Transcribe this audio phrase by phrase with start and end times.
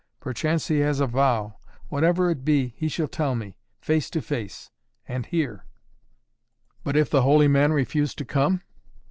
[0.19, 1.57] Perchance he has a vow.
[1.89, 4.71] Whatever it be he shall tell me face to face
[5.07, 5.67] and here!"
[6.83, 8.63] "But if the holy man refuse to come?"